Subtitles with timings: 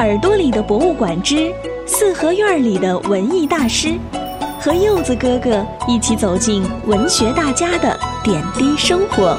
[0.00, 1.52] 耳朵里的博物馆之
[1.86, 3.98] 四合院里的文艺大师，
[4.58, 9.36] 和柚子哥哥一起走进文学大家的点滴生活。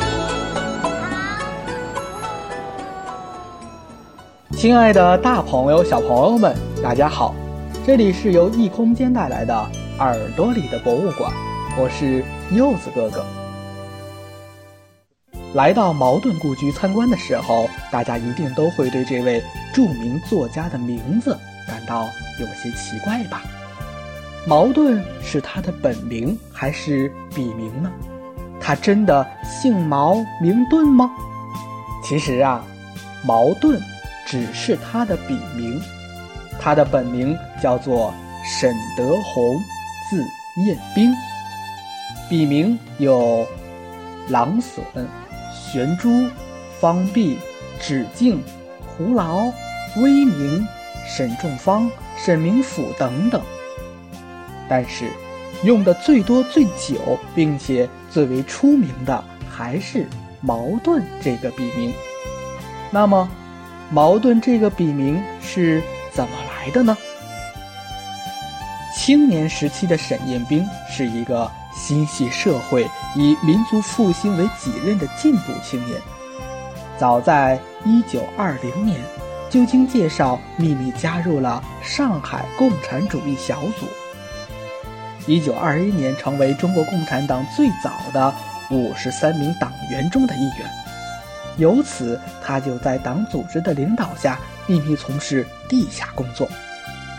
[4.51, 7.33] 亲爱的，大朋友、小朋友们，大家好！
[7.83, 9.67] 这里是由异空间带来的
[9.97, 11.33] 耳朵里的博物馆，
[11.75, 13.25] 我是柚子哥哥。
[15.53, 19.43] 来到茅盾故居参观的时候，大家一定都会对这位
[19.73, 21.37] 著名作家的名字
[21.67, 22.07] 感到
[22.39, 23.41] 有些奇怪吧？
[24.47, 27.91] 茅盾是他的本名还是笔名呢？
[28.61, 31.11] 他真的姓毛名盾吗？
[32.01, 32.63] 其实啊，
[33.25, 33.77] 茅盾
[34.25, 35.81] 只是他的笔名，
[36.61, 38.13] 他的本名叫做
[38.45, 39.59] 沈德宏，
[40.09, 40.23] 字
[40.65, 41.13] 彦兵，
[42.29, 43.45] 笔名有
[44.29, 45.05] 狼隼。
[45.71, 46.29] 玄珠、
[46.81, 47.37] 方弼、
[47.79, 48.43] 止敬、
[48.85, 49.45] 胡劳、
[49.95, 50.67] 威明、
[51.07, 53.41] 沈仲方、沈明甫等等。
[54.67, 55.09] 但是，
[55.63, 60.05] 用的最多、最久，并且最为出名的，还是
[60.41, 61.93] 茅盾这个笔名。
[62.89, 63.29] 那么，
[63.89, 66.97] 茅盾这个笔名是怎么来的呢？
[68.97, 71.49] 青年时期的沈彦冰是一个。
[71.73, 75.99] 心系社会、以民族复兴为己任的进步青年，
[76.97, 79.01] 早在1920年
[79.49, 83.87] 就经介绍秘密加入了上海共产主义小组。
[85.27, 88.33] 1921年成为中国共产党最早的
[88.69, 90.69] 53名党员中的一员，
[91.57, 96.47] 由此他就在党组织的领导下秘密从事地下工作。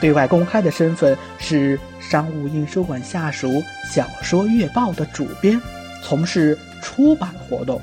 [0.02, 3.48] 对外公开的身份是商务印书馆下属
[3.88, 5.60] 《小说月报》的主编，
[6.02, 7.78] 从事出版活动；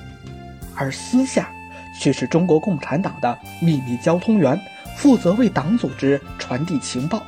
[0.76, 1.50] 而私下
[1.98, 4.60] 却是中国共产党的秘密交通员，
[4.98, 7.24] 负责为党组织传递情报，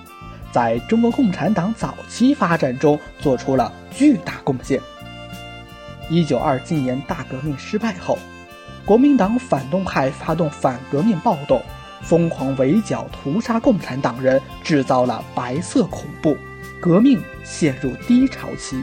[0.52, 4.78] 在中国共产党早期发展中做出了巨大贡献。
[6.10, 8.20] 一九二七年大革命失败后，
[8.84, 11.62] 国民党反动派发动反革命暴动。
[12.02, 16.36] 疯狂围剿、屠杀共产党人，制造了白色恐怖，
[16.80, 18.82] 革命陷入低潮期。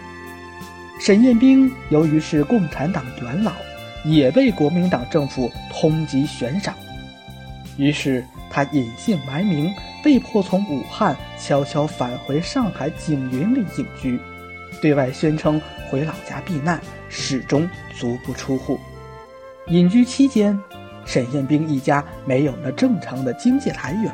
[1.01, 3.53] 沈彦兵由于是共产党元老，
[4.05, 6.75] 也被国民党政府通缉悬赏，
[7.77, 14.19] 于是他隐姓埋名，被迫从武汉悄悄返回上海景云里隐居，
[14.81, 18.79] 对外宣称回老家避难，始终足不出户。
[19.69, 20.59] 隐居期间。
[21.08, 24.12] 沈雁冰一家没有了正常的经济来源，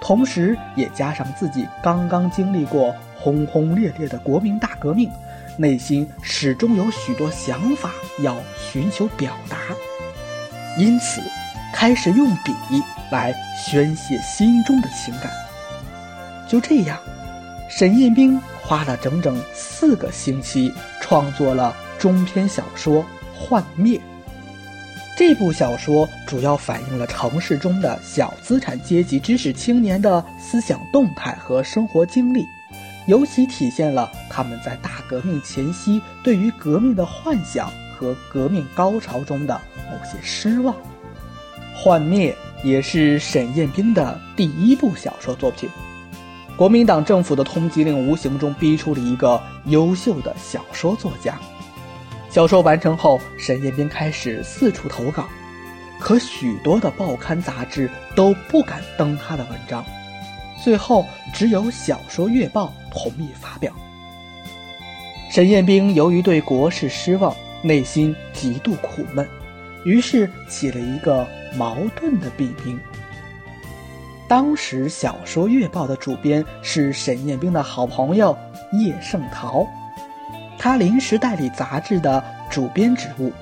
[0.00, 5.10] 同时也加上自己刚刚经历过轰轰烈烈的国民大革命，
[5.58, 7.90] 内心始终有许多想法
[8.22, 9.58] 要寻求表达，
[10.78, 11.20] 因此
[11.74, 12.54] 开始用笔
[13.10, 15.30] 来宣泄心中的情感。
[16.48, 16.98] 就这样，
[17.68, 23.02] 沈雁冰花了整整四个星期创作了中篇小说
[23.38, 23.98] 《幻灭》。
[25.14, 32.46] 这部小说主要反映了城市中的小资产阶级知识青年的思想动态和生活经历，
[33.06, 40.74] 尤其体现了他们在大革命前夕对于革命的幻想和革命高潮中的某些失望。
[41.74, 42.34] 《幻灭》
[42.66, 45.68] 也是沈雁冰的第一部小说作品。
[46.56, 51.38] 国民党政府的通缉令无形中逼出了一个优秀的小说作家。
[52.32, 55.28] 小说完成后，沈彦兵开始四处投稿，
[56.00, 59.84] 可许多的报刊杂志都不敢登他的文章，
[60.64, 63.70] 最后只有《小说月报》同意发表。
[65.30, 69.28] 沈彦兵由于对国事失望，内心极度苦闷，
[69.84, 72.80] 于是起了一个矛盾的笔名。
[74.26, 78.34] 当时，《小说月报》的主编是沈彦兵的好朋友
[78.72, 79.68] 叶圣陶。
[80.62, 83.32] 他临时代理杂志的主编职务。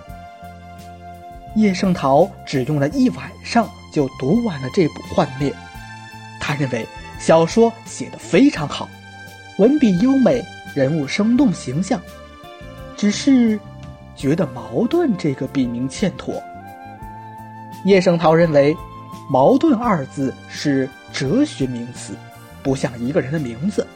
[1.54, 5.50] 叶圣陶只用了一晚上就读完了这部《幻灭》，
[6.40, 6.87] 他认为
[7.19, 8.88] 小说写得非常好，
[9.58, 10.43] 文笔优美，
[10.75, 12.00] 人物生动形象，
[12.96, 13.61] 只是
[14.17, 16.43] 觉得“矛盾”这个笔名欠妥。
[17.84, 18.75] 叶圣陶认为
[19.28, 22.14] ，“矛盾”二字是哲学名词，
[22.62, 23.87] 不像一个人的名字，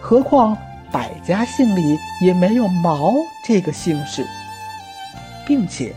[0.00, 0.56] 何况。
[0.94, 3.14] 百家姓里也没有毛
[3.44, 4.24] 这个姓氏，
[5.44, 5.92] 并且，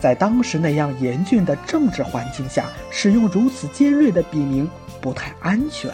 [0.00, 4.68] 在当时那样严峻的政治环境下，使用如此尖锐的笔名
[5.00, 5.88] 不太安全。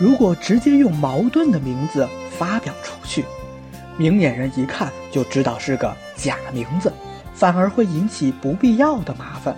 [0.00, 3.24] 如果直接用矛盾的名字发表出去，
[3.96, 6.92] 明眼人一看就知道是个假名字，
[7.34, 9.56] 反而会引起不必要的麻烦。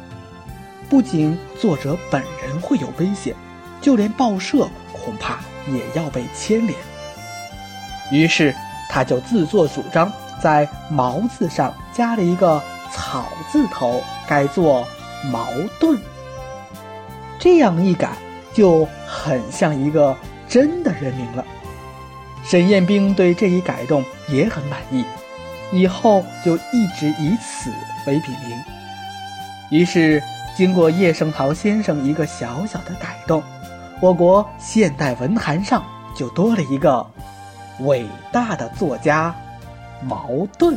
[0.90, 3.34] 不仅作者本人会有危险，
[3.81, 6.76] 就连报社恐怕也要被牵连。
[8.10, 8.54] 于是，
[8.88, 10.10] 他就自作主张
[10.40, 12.62] 在“毛”字上加了一个
[12.92, 14.86] “草”字头，改作
[15.30, 15.46] “矛
[15.80, 16.00] 盾”。
[17.38, 18.10] 这样一改，
[18.54, 20.16] 就很像一个
[20.48, 21.44] 真的人名了。
[22.44, 25.04] 沈彦冰对这一改动也很满意，
[25.72, 27.70] 以后就一直以此
[28.06, 28.58] 为笔名。
[29.70, 30.22] 于是，
[30.56, 33.42] 经过叶圣陶先生一个小小的改动，
[34.00, 35.84] 我国现代文坛上
[36.16, 37.04] 就多了一个
[37.81, 39.34] 伟大的作家——
[40.02, 40.76] 茅盾。